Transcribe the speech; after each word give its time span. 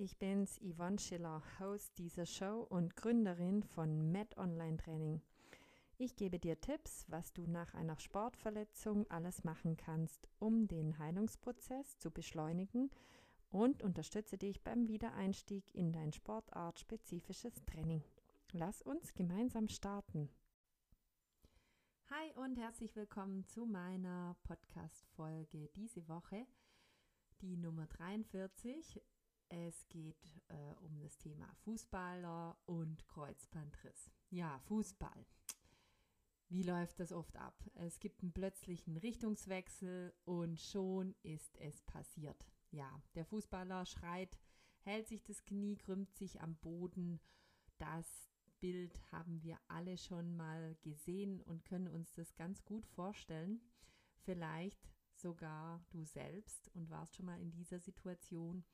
ich 0.00 0.16
bin's, 0.16 0.58
Yvonne 0.62 0.98
Schiller, 0.98 1.42
Host 1.58 1.98
dieser 1.98 2.24
Show 2.24 2.66
und 2.70 2.96
Gründerin 2.96 3.62
von 3.62 4.10
Med 4.10 4.36
Online 4.38 4.78
Training. 4.78 5.20
Ich 5.98 6.16
gebe 6.16 6.38
dir 6.38 6.58
Tipps, 6.58 7.04
was 7.08 7.34
du 7.34 7.46
nach 7.46 7.74
einer 7.74 7.98
Sportverletzung 7.98 9.06
alles 9.10 9.44
machen 9.44 9.76
kannst, 9.76 10.26
um 10.38 10.66
den 10.66 10.98
Heilungsprozess 10.98 11.98
zu 11.98 12.10
beschleunigen 12.10 12.90
und 13.50 13.82
unterstütze 13.82 14.38
dich 14.38 14.62
beim 14.64 14.88
Wiedereinstieg 14.88 15.64
in 15.74 15.92
dein 15.92 16.14
sportartspezifisches 16.14 17.62
Training. 17.66 18.02
Lass 18.52 18.80
uns 18.80 19.12
gemeinsam 19.12 19.68
starten. 19.68 20.30
Hi 22.08 22.32
und 22.36 22.56
herzlich 22.56 22.96
willkommen 22.96 23.44
zu 23.44 23.66
meiner 23.66 24.34
Podcast-Folge 24.44 25.68
diese 25.76 26.08
Woche, 26.08 26.46
die 27.42 27.58
Nummer 27.58 27.86
43. 27.86 29.02
Es 29.50 29.88
geht 29.88 30.24
äh, 30.48 30.74
um 30.80 31.00
das 31.00 31.18
Thema 31.18 31.52
Fußballer 31.64 32.56
und 32.66 33.04
Kreuzbandriss. 33.08 34.12
Ja, 34.30 34.60
Fußball. 34.60 35.26
Wie 36.48 36.62
läuft 36.62 37.00
das 37.00 37.12
oft 37.12 37.36
ab? 37.36 37.54
Es 37.74 37.98
gibt 37.98 38.22
einen 38.22 38.32
plötzlichen 38.32 38.96
Richtungswechsel 38.96 40.14
und 40.24 40.60
schon 40.60 41.16
ist 41.24 41.56
es 41.58 41.82
passiert. 41.82 42.44
Ja, 42.70 43.02
der 43.16 43.24
Fußballer 43.24 43.86
schreit, 43.86 44.38
hält 44.82 45.08
sich 45.08 45.24
das 45.24 45.44
Knie, 45.44 45.76
krümmt 45.76 46.14
sich 46.14 46.40
am 46.40 46.54
Boden. 46.56 47.20
Das 47.78 48.30
Bild 48.60 49.00
haben 49.10 49.42
wir 49.42 49.58
alle 49.66 49.98
schon 49.98 50.36
mal 50.36 50.76
gesehen 50.82 51.40
und 51.42 51.64
können 51.64 51.88
uns 51.88 52.12
das 52.14 52.36
ganz 52.36 52.64
gut 52.64 52.86
vorstellen. 52.86 53.60
Vielleicht 54.22 54.88
sogar 55.14 55.84
du 55.90 56.04
selbst 56.04 56.68
und 56.74 56.88
warst 56.88 57.16
schon 57.16 57.26
mal 57.26 57.40
in 57.40 57.50
dieser 57.50 57.80
Situation. 57.80 58.64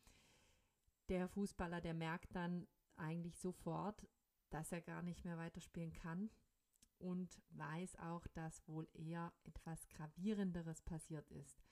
Der 1.09 1.29
Fußballer, 1.29 1.81
der 1.81 1.95
merkt 1.95 2.35
dann 2.35 2.67
eigentlich 2.97 3.39
sofort, 3.39 4.07
dass 4.51 4.73
er 4.73 4.81
gar 4.81 5.03
nicht 5.03 5.25
mehr 5.25 5.39
weiterspielen 5.39 5.93
kann 5.93 6.31
und 6.99 7.43
weiß 7.51 7.97
auch, 7.97 8.27
dass 8.29 8.67
wohl 8.67 8.89
eher 8.95 9.33
etwas 9.45 9.89
gravierenderes 9.89 10.83
passiert 10.83 11.31
ist. 11.31 11.63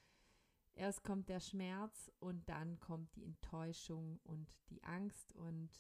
Erst 0.74 1.04
kommt 1.04 1.28
der 1.28 1.40
Schmerz 1.40 2.10
und 2.18 2.48
dann 2.48 2.80
kommt 2.80 3.14
die 3.14 3.24
Enttäuschung 3.24 4.18
und 4.24 4.52
die 4.70 4.82
Angst 4.82 5.32
und 5.34 5.70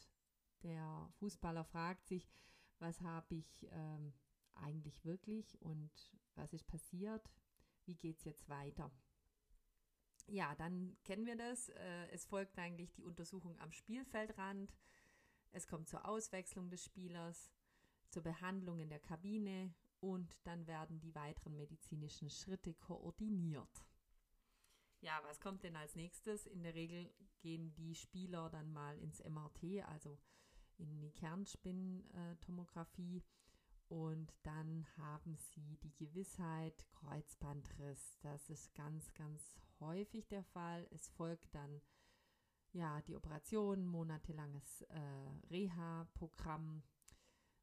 der 0.62 1.08
Fußballer 1.18 1.64
fragt 1.64 2.06
sich, 2.06 2.30
was 2.78 3.00
habe 3.00 3.34
ich 3.34 3.66
ähm, 3.70 4.14
eigentlich 4.54 5.04
wirklich 5.04 5.60
und 5.60 5.90
was 6.36 6.52
ist 6.52 6.66
passiert? 6.66 7.28
Wie 7.86 7.96
geht 7.96 8.18
es 8.18 8.24
jetzt 8.24 8.48
weiter? 8.48 8.90
Ja, 10.26 10.54
dann 10.54 10.96
kennen 11.04 11.26
wir 11.26 11.36
das. 11.36 11.68
Äh, 11.68 12.08
es 12.10 12.24
folgt 12.24 12.58
eigentlich 12.58 12.92
die 12.92 13.04
Untersuchung 13.04 13.58
am 13.60 13.72
Spielfeldrand. 13.72 14.74
Es 15.50 15.66
kommt 15.66 15.88
zur 15.88 16.06
Auswechslung 16.06 16.70
des 16.70 16.84
Spielers, 16.84 17.52
zur 18.08 18.22
Behandlung 18.22 18.80
in 18.80 18.88
der 18.88 19.00
Kabine 19.00 19.74
und 20.00 20.38
dann 20.44 20.66
werden 20.66 21.00
die 21.00 21.14
weiteren 21.14 21.56
medizinischen 21.56 22.30
Schritte 22.30 22.72
koordiniert. 22.74 23.84
Ja, 25.00 25.20
was 25.24 25.40
kommt 25.40 25.62
denn 25.62 25.76
als 25.76 25.96
nächstes? 25.96 26.46
In 26.46 26.62
der 26.62 26.74
Regel 26.74 27.12
gehen 27.38 27.74
die 27.74 27.94
Spieler 27.94 28.48
dann 28.48 28.72
mal 28.72 28.98
ins 28.98 29.22
MRT, 29.22 29.84
also 29.86 30.16
in 30.78 30.98
die 30.98 31.12
Kernspintomographie 31.12 33.22
und 33.88 34.34
dann 34.42 34.86
haben 34.96 35.36
sie 35.36 35.76
die 35.82 35.94
Gewissheit 35.94 36.86
Kreuzbandriss. 36.90 38.18
Das 38.20 38.50
ist 38.50 38.74
ganz, 38.74 39.12
ganz 39.12 39.54
häufig 39.80 40.28
der 40.28 40.44
Fall. 40.44 40.86
Es 40.90 41.08
folgt 41.08 41.54
dann 41.54 41.80
ja 42.72 43.00
die 43.02 43.14
Operation, 43.14 43.86
monatelanges 43.86 44.82
äh, 44.82 45.00
Reha-Programm 45.50 46.82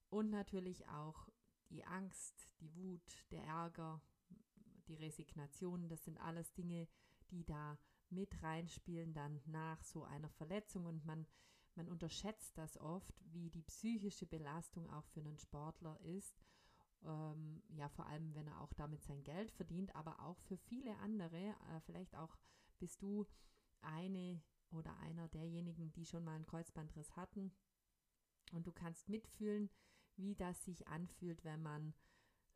und 0.09 0.29
natürlich 0.29 0.87
auch 0.87 1.29
die 1.69 1.83
Angst, 1.85 2.49
die 2.59 2.73
Wut, 2.75 3.25
der 3.31 3.43
Ärger, 3.43 4.01
die 4.87 4.95
Resignation. 4.95 5.89
Das 5.89 6.03
sind 6.03 6.17
alles 6.19 6.53
Dinge, 6.53 6.87
die 7.29 7.45
da 7.45 7.77
mit 8.09 8.41
reinspielen 8.43 9.13
dann 9.13 9.41
nach 9.45 9.83
so 9.83 10.03
einer 10.03 10.29
Verletzung 10.29 10.85
und 10.85 11.05
man 11.05 11.25
man 11.75 11.87
unterschätzt 11.87 12.57
das 12.57 12.77
oft, 12.77 13.13
wie 13.31 13.49
die 13.49 13.63
psychische 13.63 14.25
Belastung 14.25 14.89
auch 14.89 15.05
für 15.07 15.21
einen 15.21 15.37
Sportler 15.37 15.99
ist. 16.01 16.37
Ähm, 17.03 17.63
ja, 17.69 17.89
vor 17.89 18.05
allem, 18.07 18.33
wenn 18.35 18.47
er 18.47 18.61
auch 18.61 18.73
damit 18.73 19.03
sein 19.03 19.23
Geld 19.23 19.51
verdient, 19.51 19.95
aber 19.95 20.19
auch 20.19 20.39
für 20.41 20.57
viele 20.57 20.95
andere. 20.97 21.37
Äh, 21.37 21.79
vielleicht 21.85 22.15
auch 22.15 22.37
bist 22.79 23.01
du 23.01 23.25
eine 23.81 24.41
oder 24.71 24.95
einer 24.99 25.27
derjenigen, 25.27 25.91
die 25.91 26.05
schon 26.05 26.23
mal 26.23 26.35
einen 26.35 26.45
Kreuzbandriss 26.45 27.15
hatten. 27.15 27.51
Und 28.53 28.67
du 28.67 28.71
kannst 28.71 29.09
mitfühlen, 29.09 29.69
wie 30.15 30.35
das 30.35 30.63
sich 30.63 30.87
anfühlt, 30.87 31.43
wenn 31.43 31.61
man 31.61 31.93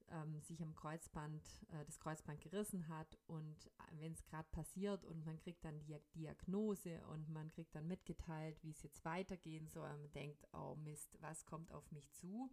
ähm, 0.09 0.39
sich 0.41 0.61
am 0.61 0.75
Kreuzband, 0.75 1.43
äh, 1.71 1.85
das 1.85 1.99
Kreuzband 1.99 2.41
gerissen 2.41 2.87
hat 2.87 3.17
und 3.27 3.67
äh, 3.67 3.99
wenn 3.99 4.13
es 4.13 4.23
gerade 4.25 4.47
passiert 4.51 5.03
und 5.05 5.25
man 5.25 5.39
kriegt 5.39 5.63
dann 5.65 5.79
die 5.79 5.97
Diagnose 6.13 7.05
und 7.07 7.29
man 7.29 7.49
kriegt 7.51 7.73
dann 7.75 7.87
mitgeteilt, 7.87 8.61
wie 8.63 8.71
es 8.71 8.83
jetzt 8.83 9.03
weitergehen 9.03 9.67
soll, 9.67 9.89
man 9.89 10.11
denkt, 10.11 10.45
oh 10.53 10.75
Mist, 10.75 11.17
was 11.21 11.45
kommt 11.45 11.71
auf 11.71 11.91
mich 11.91 12.11
zu? 12.11 12.51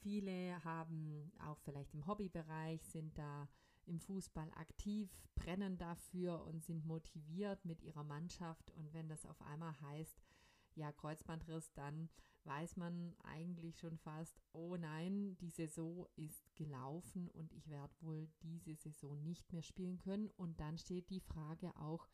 Viele 0.00 0.62
haben 0.64 1.32
auch 1.40 1.58
vielleicht 1.60 1.94
im 1.94 2.06
Hobbybereich, 2.06 2.84
sind 2.86 3.16
da 3.18 3.48
im 3.86 4.00
Fußball 4.00 4.50
aktiv, 4.52 5.10
brennen 5.34 5.76
dafür 5.78 6.44
und 6.44 6.62
sind 6.62 6.84
motiviert 6.84 7.64
mit 7.64 7.82
ihrer 7.82 8.04
Mannschaft. 8.04 8.70
Und 8.72 8.92
wenn 8.92 9.08
das 9.08 9.26
auf 9.26 9.40
einmal 9.42 9.78
heißt, 9.80 10.20
ja, 10.74 10.92
Kreuzbandriss, 10.92 11.72
dann 11.72 12.08
weiß 12.44 12.76
man 12.76 13.14
eigentlich 13.24 13.78
schon 13.78 13.98
fast, 13.98 14.40
oh 14.52 14.76
nein, 14.76 15.36
die 15.38 15.50
Saison 15.50 16.06
ist 16.16 16.54
gelaufen 16.54 17.28
und 17.28 17.52
ich 17.52 17.68
werde 17.68 17.94
wohl 18.00 18.28
diese 18.42 18.74
Saison 18.74 19.20
nicht 19.22 19.52
mehr 19.52 19.62
spielen 19.62 19.98
können. 19.98 20.30
Und 20.36 20.60
dann 20.60 20.78
steht 20.78 21.10
die 21.10 21.20
Frage 21.20 21.74
auch, 21.76 22.08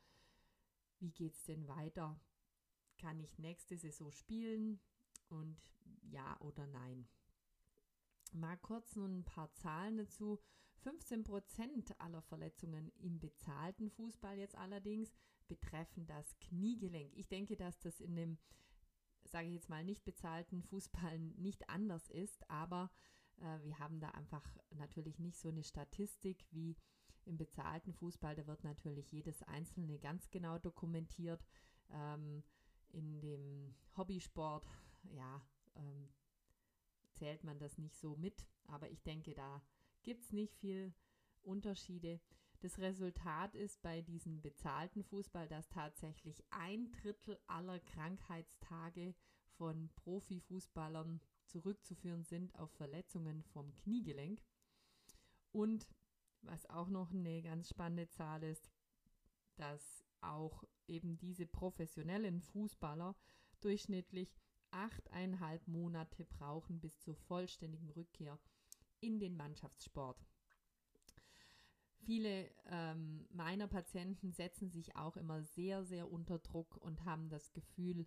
wie 0.99 1.13
geht 1.13 1.35
es 1.35 1.45
denn 1.45 1.69
weiter? 1.69 2.19
Kann 2.99 3.21
ich 3.21 3.39
nächste 3.39 3.77
Saison 3.77 4.11
spielen? 4.11 4.81
Und 5.29 5.61
ja 6.03 6.41
oder 6.41 6.67
nein? 6.67 7.07
Mal 8.35 8.57
kurz 8.59 8.97
nur 8.97 9.07
ein 9.07 9.25
paar 9.25 9.53
Zahlen 9.53 9.99
dazu. 9.99 10.39
15 10.83 11.25
Prozent 11.25 11.99
aller 12.01 12.21
Verletzungen 12.21 12.93
im 12.99 13.19
bezahlten 13.19 13.91
Fußball 13.91 14.37
jetzt 14.39 14.57
allerdings 14.57 15.15
betreffen 15.49 16.07
das 16.07 16.39
Kniegelenk. 16.41 17.17
Ich 17.17 17.29
denke, 17.29 17.57
dass 17.57 17.79
das 17.79 18.01
in 18.01 18.17
dem 18.17 18.39
sage 19.29 19.49
ich 19.49 19.55
jetzt 19.55 19.71
mal, 19.71 19.85
nicht 19.85 20.05
bezahlten 20.05 20.63
Fußball 20.63 21.19
nicht 21.19 21.69
anders 21.69 22.09
ist, 22.09 22.49
aber 22.51 22.91
äh, 23.41 23.59
wir 23.63 23.79
haben 23.79 24.01
da 24.01 24.11
einfach 24.11 24.47
natürlich 24.71 25.19
nicht 25.19 25.39
so 25.39 25.49
eine 25.49 25.65
Statistik 25.65 26.45
wie 26.51 26.77
im 27.25 27.37
bezahlten 27.39 27.93
Fußball. 27.93 28.37
Da 28.37 28.47
wird 28.47 28.65
natürlich 28.65 29.11
jedes 29.13 29.43
Einzelne 29.43 29.99
ganz 29.99 30.31
genau 30.31 30.59
dokumentiert. 30.59 31.45
Ähm, 31.91 32.43
in 32.91 33.21
dem 33.21 33.75
Hobbysport, 33.97 34.65
ja, 35.11 35.43
ähm, 35.75 36.09
zählt 37.15 37.45
man 37.45 37.59
das 37.59 37.79
nicht 37.79 37.97
so 37.97 38.17
mit, 38.17 38.47
aber 38.67 38.91
ich 38.91 39.03
denke, 39.03 39.35
da 39.35 39.63
gibt 40.03 40.25
es 40.25 40.33
nicht 40.33 40.55
viel 40.57 40.93
Unterschiede. 41.43 42.21
Das 42.61 42.79
Resultat 42.79 43.55
ist 43.55 43.83
bei 43.83 44.01
diesem 44.01 44.41
bezahlten 44.41 45.03
Fußball, 45.03 45.49
dass 45.49 45.69
tatsächlich 45.69 46.43
ein 46.51 46.91
Drittel 46.93 47.39
aller 47.47 47.79
Krankheitstage 47.81 49.15
von 49.57 49.91
Profifußballern 49.97 51.21
zurückzuführen 51.45 52.25
sind 52.25 52.55
auf 52.59 52.71
Verletzungen 52.73 53.43
vom 53.43 53.75
Kniegelenk. 53.75 54.43
Und 55.53 55.87
was 56.43 56.67
auch 56.67 56.89
noch 56.89 57.13
eine 57.13 57.43
ganz 57.43 57.69
spannende 57.69 58.09
Zahl 58.09 58.43
ist, 58.43 58.71
dass 59.57 60.05
auch 60.21 60.65
eben 60.87 61.17
diese 61.17 61.47
professionellen 61.47 62.41
Fußballer 62.41 63.15
durchschnittlich 63.61 64.41
achteinhalb 64.75 65.67
Monate 65.69 66.25
brauchen 66.25 66.81
bis 66.81 67.01
zur 67.01 67.15
vollständigen 67.15 67.91
Rückkehr 67.91 68.39
in 69.01 69.19
den 69.19 69.37
Mannschaftssport. 69.37 70.27
Viele 72.05 72.51
ähm, 72.67 73.27
meiner 73.31 73.67
Patienten 73.67 74.33
setzen 74.33 74.71
sich 74.71 74.95
auch 74.97 75.17
immer 75.17 75.43
sehr, 75.43 75.85
sehr 75.85 76.11
unter 76.11 76.39
Druck 76.39 76.77
und 76.77 77.05
haben 77.05 77.31
das 77.31 77.53
Gefühl, 77.53 78.07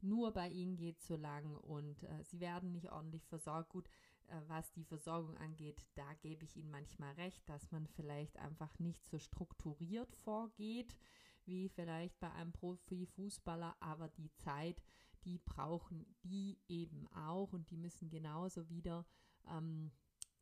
nur 0.00 0.32
bei 0.32 0.48
ihnen 0.48 0.76
geht 0.76 0.98
es 0.98 1.06
so 1.06 1.16
lang 1.16 1.56
und 1.56 2.02
äh, 2.04 2.22
sie 2.24 2.40
werden 2.40 2.72
nicht 2.72 2.90
ordentlich 2.92 3.26
versorgt. 3.26 3.70
Gut, 3.70 3.88
äh, 4.28 4.40
was 4.48 4.72
die 4.72 4.84
Versorgung 4.84 5.36
angeht, 5.38 5.86
da 5.94 6.14
gebe 6.14 6.44
ich 6.44 6.56
Ihnen 6.56 6.70
manchmal 6.70 7.14
recht, 7.14 7.48
dass 7.48 7.70
man 7.70 7.86
vielleicht 7.86 8.36
einfach 8.38 8.78
nicht 8.78 9.04
so 9.06 9.18
strukturiert 9.18 10.14
vorgeht 10.16 10.96
wie 11.44 11.68
vielleicht 11.68 12.18
bei 12.20 12.30
einem 12.32 12.52
Profifußballer, 12.52 13.76
aber 13.80 14.08
die 14.08 14.32
Zeit, 14.36 14.80
die 15.24 15.38
brauchen 15.38 16.06
die 16.24 16.58
eben 16.68 17.06
auch 17.08 17.52
und 17.52 17.70
die 17.70 17.76
müssen 17.76 18.08
genauso 18.08 18.68
wieder 18.68 19.06
ähm, 19.48 19.92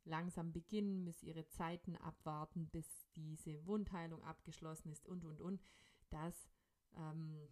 langsam 0.03 0.51
beginnen, 0.51 1.03
müssen 1.03 1.27
ihre 1.27 1.47
Zeiten 1.47 1.95
abwarten, 1.95 2.67
bis 2.69 3.07
diese 3.15 3.65
Wundheilung 3.65 4.23
abgeschlossen 4.23 4.91
ist 4.91 5.05
und, 5.07 5.25
und, 5.25 5.41
und. 5.41 5.61
Das 6.09 6.49
ähm, 6.95 7.47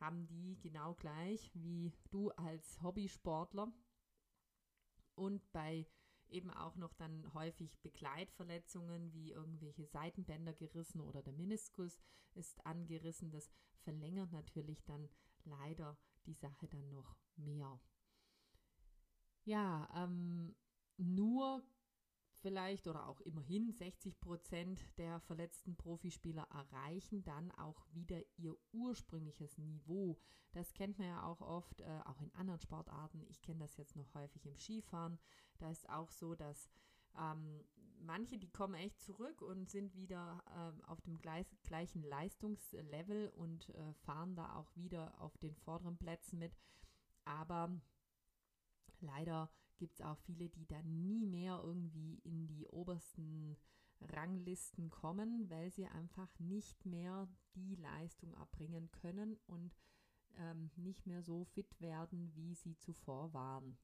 haben 0.00 0.26
die 0.26 0.58
genau 0.60 0.94
gleich 0.94 1.50
wie 1.54 1.92
du 2.10 2.30
als 2.32 2.80
Hobbysportler. 2.82 3.72
Und 5.14 5.50
bei 5.52 5.86
eben 6.28 6.50
auch 6.50 6.76
noch 6.76 6.92
dann 6.94 7.32
häufig 7.34 7.80
Begleitverletzungen 7.80 9.12
wie 9.12 9.32
irgendwelche 9.32 9.86
Seitenbänder 9.86 10.52
gerissen 10.52 11.00
oder 11.00 11.22
der 11.22 11.32
Meniskus 11.32 11.98
ist 12.34 12.64
angerissen. 12.66 13.30
Das 13.30 13.50
verlängert 13.80 14.30
natürlich 14.32 14.84
dann 14.84 15.08
leider 15.44 15.98
die 16.28 16.34
Sache 16.34 16.68
dann 16.68 16.88
noch 16.90 17.16
mehr. 17.36 17.80
Ja, 19.44 19.88
ähm, 19.94 20.54
nur 20.98 21.62
vielleicht 22.34 22.86
oder 22.86 23.08
auch 23.08 23.20
immerhin 23.22 23.72
60 23.72 24.20
Prozent 24.20 24.80
der 24.98 25.20
verletzten 25.20 25.74
Profispieler 25.76 26.46
erreichen 26.52 27.24
dann 27.24 27.50
auch 27.52 27.86
wieder 27.92 28.20
ihr 28.36 28.56
ursprüngliches 28.72 29.58
Niveau. 29.58 30.18
Das 30.52 30.72
kennt 30.74 30.98
man 30.98 31.08
ja 31.08 31.22
auch 31.24 31.40
oft, 31.40 31.80
äh, 31.80 32.00
auch 32.04 32.20
in 32.20 32.34
anderen 32.34 32.60
Sportarten. 32.60 33.24
Ich 33.28 33.40
kenne 33.40 33.60
das 33.60 33.76
jetzt 33.76 33.96
noch 33.96 34.12
häufig 34.14 34.44
im 34.46 34.58
Skifahren. 34.58 35.18
Da 35.58 35.70
ist 35.70 35.88
auch 35.88 36.10
so, 36.10 36.34
dass 36.34 36.70
ähm, 37.16 37.64
manche, 38.00 38.38
die 38.38 38.50
kommen 38.50 38.74
echt 38.74 39.00
zurück 39.00 39.42
und 39.42 39.68
sind 39.68 39.94
wieder 39.94 40.42
äh, 40.46 40.86
auf 40.86 41.00
dem 41.02 41.18
gleich, 41.18 41.46
gleichen 41.62 42.02
Leistungslevel 42.02 43.30
und 43.30 43.68
äh, 43.70 43.94
fahren 44.04 44.34
da 44.34 44.54
auch 44.54 44.74
wieder 44.76 45.20
auf 45.20 45.36
den 45.38 45.54
vorderen 45.56 45.96
Plätzen 45.96 46.38
mit. 46.38 46.56
Aber 47.24 47.70
leider 49.00 49.50
gibt 49.76 49.94
es 49.94 50.00
auch 50.00 50.18
viele, 50.18 50.48
die 50.48 50.66
dann 50.66 51.00
nie 51.02 51.26
mehr 51.26 51.60
irgendwie 51.62 52.16
in 52.24 52.46
die 52.46 52.66
obersten 52.66 53.56
Ranglisten 54.00 54.90
kommen, 54.90 55.48
weil 55.50 55.70
sie 55.70 55.86
einfach 55.86 56.38
nicht 56.38 56.84
mehr 56.84 57.28
die 57.54 57.74
Leistung 57.76 58.34
erbringen 58.34 58.90
können 58.90 59.36
und 59.46 59.76
ähm, 60.36 60.70
nicht 60.76 61.06
mehr 61.06 61.22
so 61.22 61.44
fit 61.44 61.80
werden, 61.80 62.34
wie 62.34 62.54
sie 62.54 62.76
zuvor 62.76 63.32
waren. 63.32 63.76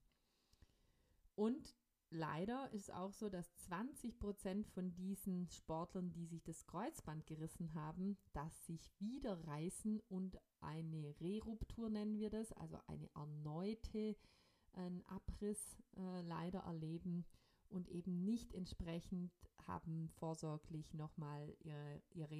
Und 1.34 1.74
leider 2.14 2.72
ist 2.72 2.92
auch 2.92 3.12
so, 3.12 3.28
dass 3.28 3.54
20 3.56 4.18
Prozent 4.18 4.66
von 4.68 4.94
diesen 4.94 5.48
Sportlern, 5.50 6.12
die 6.12 6.26
sich 6.26 6.42
das 6.44 6.64
Kreuzband 6.66 7.26
gerissen 7.26 7.74
haben, 7.74 8.16
das 8.32 8.66
sich 8.66 8.90
wieder 8.98 9.46
reißen 9.46 10.00
und 10.08 10.38
eine 10.60 11.14
Reruptur 11.20 11.90
nennen 11.90 12.18
wir 12.18 12.30
das, 12.30 12.52
also 12.52 12.78
eine 12.86 13.10
erneute 13.14 14.16
einen 14.76 15.04
Abriss 15.06 15.76
äh, 15.96 16.22
leider 16.22 16.60
erleben 16.60 17.24
und 17.74 17.88
eben 17.88 18.24
nicht 18.24 18.54
entsprechend 18.54 19.32
haben 19.66 20.08
vorsorglich 20.10 20.94
nochmal 20.94 21.56
ihr, 21.58 22.00
ihr 22.10 22.30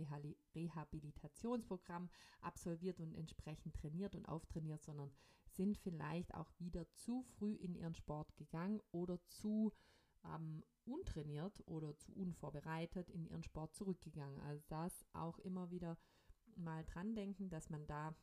Rehabilitationsprogramm 0.55 2.09
absolviert 2.41 3.01
und 3.01 3.15
entsprechend 3.15 3.75
trainiert 3.75 4.15
und 4.15 4.27
auftrainiert, 4.27 4.85
sondern 4.85 5.11
sind 5.49 5.77
vielleicht 5.77 6.33
auch 6.35 6.53
wieder 6.59 6.89
zu 6.95 7.23
früh 7.23 7.55
in 7.55 7.75
ihren 7.75 7.95
Sport 7.95 8.37
gegangen 8.37 8.81
oder 8.93 9.21
zu 9.27 9.73
ähm, 10.25 10.63
untrainiert 10.85 11.63
oder 11.67 11.97
zu 11.97 12.13
unvorbereitet 12.13 13.11
in 13.11 13.27
ihren 13.27 13.43
Sport 13.43 13.75
zurückgegangen. 13.75 14.41
Also 14.43 14.63
das 14.69 15.05
auch 15.15 15.41
immer 15.41 15.71
wieder 15.71 15.99
mal 16.57 16.85
dran 16.85 17.17
denken, 17.17 17.49
dass 17.49 17.71
man 17.71 17.87
da 17.87 18.15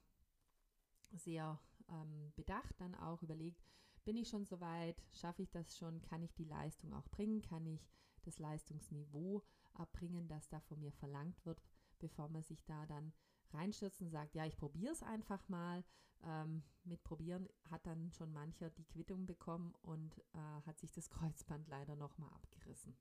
sehr 1.12 1.60
ähm, 1.90 2.32
bedacht 2.36 2.80
dann 2.80 2.96
auch 2.96 3.22
überlegt, 3.22 3.62
bin 4.04 4.18
ich 4.18 4.30
schon 4.30 4.46
soweit? 4.46 5.02
Schaffe 5.12 5.42
ich 5.42 5.52
das 5.52 5.78
schon? 5.78 6.02
Kann 6.02 6.24
ich 6.24 6.34
die 6.34 6.46
Leistung 6.46 6.94
auch 6.94 7.08
bringen? 7.10 7.42
Kann 7.42 7.66
ich 7.66 7.90
das 8.24 8.40
Leistungsniveau 8.40 9.44
erbringen, 9.78 10.28
das 10.28 10.48
da 10.50 10.60
von 10.60 10.80
mir 10.80 10.92
verlangt 10.92 11.46
wird, 11.46 11.62
bevor 12.00 12.28
man 12.30 12.44
sich 12.44 12.64
da 12.66 12.86
dann 12.86 13.14
reinstürzt 13.52 14.02
und 14.02 14.10
sagt, 14.10 14.36
ja, 14.36 14.46
ich 14.46 14.58
probiere 14.58 14.94
es 14.94 15.04
einfach 15.04 15.48
mal. 15.48 15.84
Ähm, 16.24 16.64
mit 16.84 17.04
Probieren 17.04 17.48
hat 17.70 17.86
dann 17.88 18.12
schon 18.12 18.32
mancher 18.32 18.70
die 18.70 18.86
Quittung 18.86 19.26
bekommen 19.26 19.74
und 19.82 20.20
äh, 20.34 20.62
hat 20.66 20.80
sich 20.80 20.92
das 20.92 21.10
Kreuzband 21.10 21.68
leider 21.68 21.96
nochmal 21.96 22.30
abgerissen. 22.34 22.96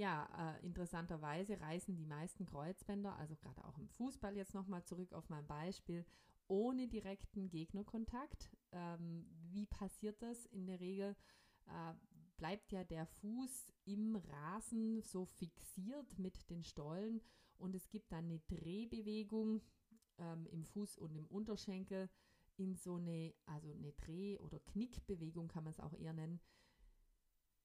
Ja, 0.00 0.56
äh, 0.56 0.64
interessanterweise 0.64 1.60
reißen 1.60 1.94
die 1.94 2.06
meisten 2.06 2.46
Kreuzbänder, 2.46 3.16
also 3.16 3.36
gerade 3.36 3.62
auch 3.66 3.76
im 3.76 3.86
Fußball 3.86 4.34
jetzt 4.34 4.54
nochmal 4.54 4.82
zurück 4.82 5.12
auf 5.12 5.28
mein 5.28 5.46
Beispiel, 5.46 6.06
ohne 6.48 6.88
direkten 6.88 7.50
Gegnerkontakt. 7.50 8.48
Ähm, 8.72 9.26
wie 9.52 9.66
passiert 9.66 10.22
das? 10.22 10.46
In 10.46 10.66
der 10.66 10.80
Regel 10.80 11.14
äh, 11.66 11.92
bleibt 12.38 12.72
ja 12.72 12.82
der 12.82 13.04
Fuß 13.04 13.74
im 13.84 14.16
Rasen 14.16 15.02
so 15.02 15.26
fixiert 15.26 16.18
mit 16.18 16.48
den 16.48 16.64
Stollen 16.64 17.20
und 17.58 17.74
es 17.74 17.90
gibt 17.90 18.10
dann 18.10 18.24
eine 18.24 18.40
Drehbewegung 18.48 19.60
ähm, 20.16 20.46
im 20.46 20.64
Fuß 20.64 20.96
und 20.96 21.14
im 21.14 21.26
Unterschenkel 21.26 22.08
in 22.56 22.74
so 22.74 22.94
eine, 22.94 23.34
also 23.44 23.70
eine 23.70 23.92
Dreh- 23.92 24.38
oder 24.38 24.60
Knickbewegung 24.60 25.48
kann 25.48 25.64
man 25.64 25.74
es 25.74 25.80
auch 25.80 25.92
eher 25.92 26.14
nennen, 26.14 26.40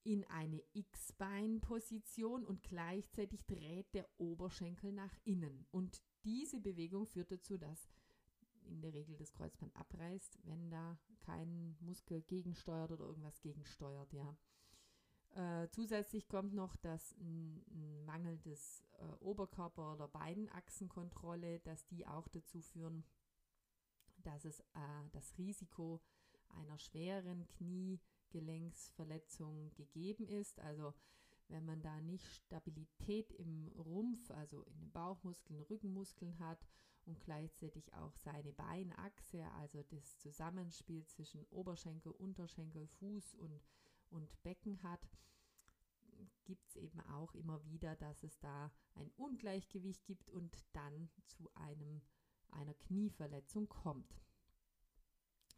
in 0.06 0.24
eine 0.26 0.62
X-Bein-Position 0.72 2.44
und 2.44 2.62
gleichzeitig 2.62 3.44
dreht 3.46 3.92
der 3.92 4.08
Oberschenkel 4.18 4.92
nach 4.92 5.12
innen. 5.24 5.66
Und 5.72 6.00
diese 6.22 6.60
Bewegung 6.60 7.06
führt 7.06 7.32
dazu, 7.32 7.58
dass 7.58 7.88
in 8.68 8.80
der 8.80 8.94
Regel 8.94 9.16
das 9.16 9.32
Kreuzband 9.32 9.74
abreißt, 9.74 10.38
wenn 10.44 10.70
da 10.70 10.96
kein 11.20 11.76
Muskel 11.80 12.22
gegensteuert 12.22 12.92
oder 12.92 13.06
irgendwas 13.06 13.40
gegensteuert, 13.40 14.12
ja. 14.12 14.36
Äh, 15.34 15.68
zusätzlich 15.70 16.28
kommt 16.28 16.54
noch 16.54 16.76
das 16.76 17.12
ein, 17.18 17.64
ein 17.70 18.04
mangelndes 18.04 18.84
äh, 18.98 19.04
Oberkörper- 19.20 19.94
oder 19.94 20.08
Beinachsenkontrolle, 20.08 21.60
dass 21.60 21.84
die 21.86 22.06
auch 22.06 22.28
dazu 22.28 22.62
führen, 22.62 23.04
dass 24.18 24.44
es 24.44 24.60
äh, 24.60 25.08
das 25.12 25.36
Risiko 25.36 26.00
einer 26.48 26.78
schweren 26.78 27.44
Kniegelenksverletzung 28.36 29.72
gegeben 29.74 30.28
ist. 30.28 30.60
Also 30.60 30.94
wenn 31.48 31.64
man 31.64 31.82
da 31.82 32.00
nicht 32.00 32.26
Stabilität 32.26 33.32
im 33.32 33.68
Rumpf, 33.68 34.30
also 34.30 34.62
in 34.62 34.78
den 34.78 34.90
Bauchmuskeln, 34.92 35.60
Rückenmuskeln 35.62 36.38
hat 36.38 36.66
und 37.04 37.20
gleichzeitig 37.20 37.94
auch 37.94 38.16
seine 38.16 38.52
Beinachse, 38.52 39.44
also 39.52 39.82
das 39.84 40.18
Zusammenspiel 40.18 41.04
zwischen 41.06 41.44
Oberschenkel, 41.50 42.12
Unterschenkel, 42.12 42.86
Fuß 42.98 43.34
und, 43.36 43.62
und 44.10 44.42
Becken 44.42 44.82
hat, 44.82 45.08
gibt 46.44 46.66
es 46.68 46.76
eben 46.76 47.00
auch 47.00 47.34
immer 47.34 47.64
wieder, 47.64 47.94
dass 47.96 48.22
es 48.22 48.38
da 48.38 48.72
ein 48.94 49.10
Ungleichgewicht 49.16 50.04
gibt 50.04 50.30
und 50.30 50.64
dann 50.72 51.10
zu 51.26 51.50
einem, 51.54 52.00
einer 52.50 52.74
Knieverletzung 52.74 53.68
kommt. 53.68 54.20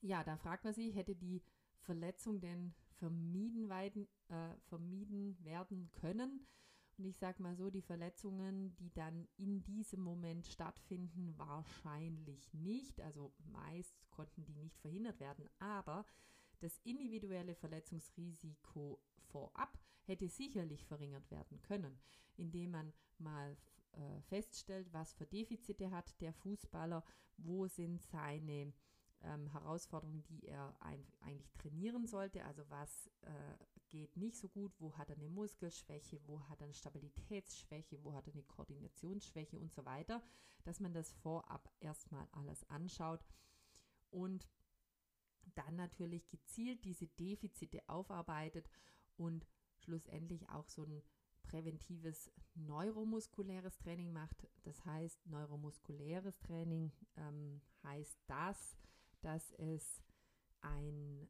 Ja, 0.01 0.23
da 0.23 0.37
fragt 0.37 0.64
man 0.64 0.75
sich, 0.75 0.95
hätte 0.95 1.14
die 1.14 1.43
Verletzung 1.88 2.38
denn 2.38 2.75
vermieden, 2.99 3.71
werden, 3.71 4.07
äh, 4.28 4.54
vermieden 4.68 5.42
werden 5.42 5.90
können? 5.95 6.47
Und 6.99 7.07
ich 7.07 7.16
sage 7.16 7.42
mal 7.42 7.57
so, 7.57 7.71
die 7.71 7.80
Verletzungen, 7.80 8.76
die 8.76 8.92
dann 8.92 9.26
in 9.38 9.62
diesem 9.62 10.02
Moment 10.02 10.47
stattfinden, 10.47 11.33
wahrscheinlich 11.38 12.52
nicht. 12.52 13.00
Also 13.00 13.33
meist 13.38 13.97
konnten 14.11 14.45
die 14.45 14.57
nicht 14.57 14.78
verhindert 14.80 15.18
werden. 15.18 15.49
Aber 15.61 16.04
das 16.61 16.78
individuelle 16.85 17.54
Verletzungsrisiko 17.54 19.00
vorab 19.30 19.78
hätte 20.02 20.28
sicherlich 20.28 20.85
verringert 20.85 21.30
werden 21.30 21.62
können, 21.62 21.99
indem 22.37 22.73
man 22.73 22.92
mal 23.16 23.57
äh, 23.92 24.21
feststellt, 24.28 24.92
was 24.92 25.14
für 25.14 25.26
Defizite 25.26 25.90
hat 25.90 26.21
der 26.21 26.35
Fußballer, 26.35 27.02
wo 27.38 27.66
sind 27.66 28.02
seine 28.02 28.75
ähm, 29.23 29.47
Herausforderungen, 29.49 30.23
die 30.25 30.47
er 30.47 30.75
ein, 30.81 31.05
eigentlich 31.21 31.53
trainieren 31.53 32.07
sollte, 32.07 32.45
also 32.45 32.69
was 32.69 33.11
äh, 33.23 33.65
geht 33.89 34.17
nicht 34.17 34.37
so 34.37 34.49
gut, 34.49 34.73
wo 34.79 34.97
hat 34.97 35.11
er 35.11 35.17
eine 35.17 35.29
Muskelschwäche, 35.29 36.21
wo 36.27 36.41
hat 36.49 36.61
er 36.61 36.65
eine 36.65 36.75
Stabilitätsschwäche, 36.75 38.03
wo 38.05 38.13
hat 38.13 38.27
er 38.27 38.35
eine 38.35 38.43
Koordinationsschwäche? 38.43 39.59
Und 39.59 39.73
so 39.73 39.85
weiter, 39.85 40.23
dass 40.65 40.81
man 40.81 40.93
das 40.93 41.13
vorab 41.13 41.71
erstmal 41.81 42.29
alles 42.33 42.69
anschaut 42.69 43.25
und 44.11 44.47
dann 45.55 45.77
natürlich 45.77 46.29
gezielt 46.29 46.85
diese 46.85 47.07
Defizite 47.07 47.81
aufarbeitet 47.89 48.69
und 49.17 49.47
schlussendlich 49.79 50.49
auch 50.51 50.69
so 50.69 50.85
ein 50.85 51.03
präventives 51.43 52.31
neuromuskuläres 52.55 53.79
Training 53.79 54.13
macht. 54.13 54.47
Das 54.65 54.85
heißt, 54.85 55.27
neuromuskuläres 55.27 56.39
Training 56.41 56.93
ähm, 57.17 57.63
heißt 57.83 58.21
das, 58.27 58.77
dass 59.21 59.53
es 59.53 60.03
ein 60.61 61.29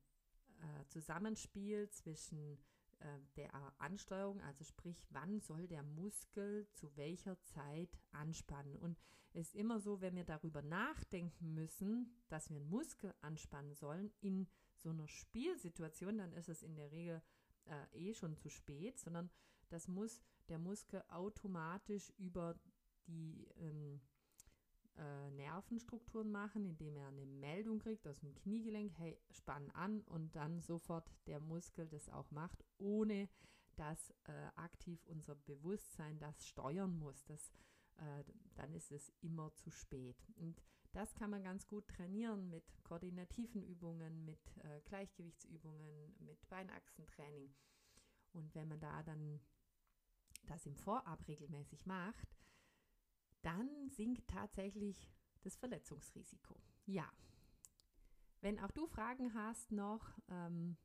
äh, 0.61 0.87
Zusammenspiel 0.88 1.88
zwischen 1.90 2.59
äh, 3.00 3.21
der 3.37 3.50
Ansteuerung, 3.78 4.40
also 4.42 4.64
sprich, 4.64 5.07
wann 5.11 5.40
soll 5.40 5.68
der 5.68 5.83
Muskel 5.83 6.68
zu 6.73 6.97
welcher 6.97 7.40
Zeit 7.42 7.99
anspannen. 8.11 8.76
Und 8.76 8.99
es 9.33 9.49
ist 9.49 9.54
immer 9.54 9.78
so, 9.78 10.00
wenn 10.00 10.16
wir 10.16 10.25
darüber 10.25 10.62
nachdenken 10.62 11.54
müssen, 11.54 12.12
dass 12.28 12.50
wir 12.50 12.57
einen 12.57 12.68
Muskel 12.68 13.14
anspannen 13.21 13.75
sollen 13.75 14.11
in 14.21 14.49
so 14.76 14.90
einer 14.90 15.07
Spielsituation, 15.07 16.18
dann 16.18 16.33
ist 16.33 16.49
es 16.49 16.62
in 16.62 16.76
der 16.76 16.90
Regel 16.90 17.23
äh, 17.66 18.11
eh 18.11 18.14
schon 18.14 18.37
zu 18.37 18.49
spät, 18.49 18.99
sondern 18.99 19.30
das 19.68 19.87
muss 19.87 20.21
der 20.49 20.59
Muskel 20.59 21.04
automatisch 21.09 22.11
über 22.16 22.59
die 23.07 23.47
ähm, 23.57 24.00
äh, 24.98 25.30
Nervenstrukturen 25.30 26.30
machen, 26.30 26.64
indem 26.64 26.96
er 26.96 27.08
eine 27.08 27.26
Meldung 27.26 27.78
kriegt 27.78 28.06
aus 28.06 28.20
dem 28.20 28.34
Kniegelenk, 28.34 28.92
hey, 28.98 29.18
spann 29.30 29.70
an 29.70 30.02
und 30.02 30.34
dann 30.34 30.60
sofort 30.60 31.10
der 31.26 31.40
Muskel 31.40 31.88
das 31.88 32.08
auch 32.08 32.30
macht, 32.30 32.64
ohne 32.78 33.28
dass 33.76 34.10
äh, 34.24 34.32
aktiv 34.56 35.04
unser 35.06 35.36
Bewusstsein 35.36 36.18
das 36.18 36.46
steuern 36.46 36.98
muss. 36.98 37.24
Das, 37.24 37.52
äh, 37.96 38.24
dann 38.54 38.74
ist 38.74 38.90
es 38.90 39.12
immer 39.20 39.54
zu 39.54 39.70
spät. 39.70 40.16
Und 40.36 40.62
das 40.92 41.14
kann 41.14 41.30
man 41.30 41.44
ganz 41.44 41.66
gut 41.66 41.86
trainieren 41.86 42.48
mit 42.48 42.64
koordinativen 42.82 43.62
Übungen, 43.62 44.24
mit 44.24 44.40
äh, 44.56 44.80
Gleichgewichtsübungen, 44.86 46.16
mit 46.18 46.48
Beinachsentraining. 46.48 47.54
Und 48.32 48.54
wenn 48.54 48.68
man 48.68 48.80
da 48.80 49.02
dann 49.02 49.40
das 50.46 50.66
im 50.66 50.76
Vorab 50.76 51.26
regelmäßig 51.28 51.86
macht, 51.86 52.38
dann 53.42 53.88
sinkt 53.88 54.28
tatsächlich 54.28 55.11
das 55.42 55.57
Verletzungsrisiko. 55.57 56.61
Ja, 56.87 57.11
wenn 58.40 58.59
auch 58.61 58.71
du 58.71 58.87
Fragen 58.87 59.35
hast 59.35 59.73
noch 59.73 60.16
ähm, 60.28 60.76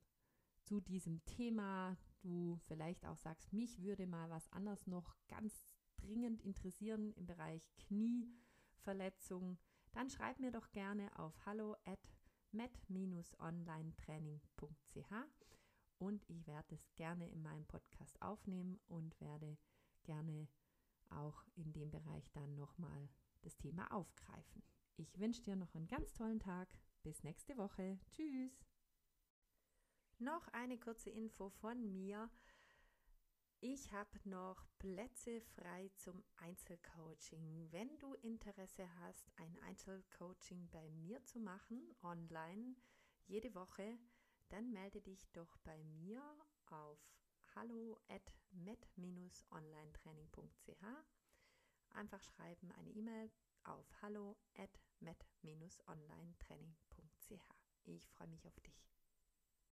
zu 0.62 0.80
diesem 0.80 1.24
Thema, 1.24 1.96
du 2.20 2.58
vielleicht 2.66 3.06
auch 3.06 3.18
sagst, 3.18 3.52
mich 3.52 3.80
würde 3.82 4.06
mal 4.06 4.30
was 4.30 4.50
anderes 4.52 4.86
noch 4.86 5.16
ganz 5.28 5.76
dringend 5.96 6.40
interessieren 6.42 7.12
im 7.12 7.26
Bereich 7.26 7.70
Knieverletzung, 7.78 9.58
dann 9.92 10.10
schreib 10.10 10.40
mir 10.40 10.50
doch 10.50 10.72
gerne 10.72 11.16
auf 11.18 11.46
hallo 11.46 11.76
at 11.84 12.00
met-onlinetraining.ch 12.50 15.12
und 15.98 16.28
ich 16.28 16.46
werde 16.46 16.74
es 16.74 16.94
gerne 16.96 17.30
in 17.30 17.42
meinem 17.42 17.66
Podcast 17.66 18.20
aufnehmen 18.20 18.80
und 18.88 19.18
werde 19.20 19.56
gerne 20.02 20.48
auch 21.16 21.44
in 21.56 21.72
dem 21.72 21.90
Bereich 21.90 22.30
dann 22.32 22.54
nochmal 22.56 23.08
das 23.42 23.56
Thema 23.56 23.90
aufgreifen. 23.92 24.62
Ich 24.96 25.18
wünsche 25.18 25.42
dir 25.42 25.56
noch 25.56 25.74
einen 25.74 25.88
ganz 25.88 26.12
tollen 26.12 26.40
Tag. 26.40 26.68
Bis 27.02 27.22
nächste 27.22 27.56
Woche. 27.56 27.98
Tschüss. 28.10 28.64
Noch 30.18 30.48
eine 30.48 30.78
kurze 30.78 31.10
Info 31.10 31.50
von 31.50 31.92
mir. 31.92 32.30
Ich 33.60 33.92
habe 33.92 34.18
noch 34.24 34.66
Plätze 34.78 35.40
frei 35.40 35.90
zum 35.96 36.22
Einzelcoaching. 36.36 37.72
Wenn 37.72 37.98
du 37.98 38.14
Interesse 38.14 38.86
hast, 39.00 39.32
ein 39.36 39.58
Einzelcoaching 39.62 40.68
bei 40.70 40.90
mir 40.90 41.24
zu 41.24 41.40
machen, 41.40 41.94
online, 42.02 42.76
jede 43.26 43.54
Woche, 43.54 43.98
dann 44.50 44.70
melde 44.70 45.00
dich 45.00 45.26
doch 45.32 45.56
bei 45.64 45.82
mir 45.82 46.22
auf 46.66 46.98
hallo 47.54 47.98
at 48.08 48.32
met-onlinetraining.ch. 48.50 50.84
Einfach 51.90 52.22
schreiben 52.22 52.72
eine 52.72 52.90
E-Mail 52.90 53.30
auf 53.62 53.86
hallo 54.02 54.36
at 54.56 54.80
met-onlinetraining.ch. 55.00 57.54
Ich 57.84 58.08
freue 58.08 58.28
mich 58.28 58.46
auf 58.46 58.58
dich. 58.60 58.93